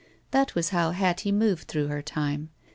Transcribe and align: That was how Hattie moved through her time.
That 0.31 0.55
was 0.55 0.69
how 0.69 0.93
Hattie 0.93 1.31
moved 1.31 1.67
through 1.67 1.85
her 1.89 2.01
time. 2.01 2.49